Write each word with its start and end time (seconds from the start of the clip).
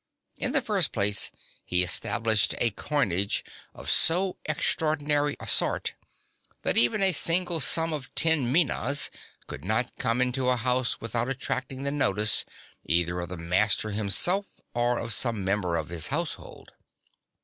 (2) 0.39 0.45
In 0.45 0.51
the 0.53 0.63
first 0.63 0.91
place, 0.93 1.29
he 1.63 1.83
established 1.83 2.55
a 2.57 2.71
coinage 2.71 3.43
(3) 3.45 3.53
of 3.81 3.87
so 3.91 4.35
extraordinary 4.45 5.37
a 5.39 5.45
sort, 5.45 5.93
that 6.63 6.75
even 6.75 7.03
a 7.03 7.11
single 7.11 7.59
sum 7.59 7.93
of 7.93 8.09
ten 8.15 8.51
minas 8.51 9.11
(4) 9.13 9.21
could 9.45 9.63
not 9.63 9.95
come 9.99 10.19
into 10.19 10.49
a 10.49 10.55
house 10.57 10.99
without 10.99 11.29
attracting 11.29 11.83
the 11.83 11.91
notice, 11.91 12.45
either 12.83 13.19
of 13.19 13.29
the 13.29 13.37
master 13.37 13.91
himself, 13.91 14.59
or 14.73 14.97
of 14.97 15.13
some 15.13 15.43
member 15.45 15.75
of 15.75 15.89
his 15.89 16.07
household. 16.07 16.71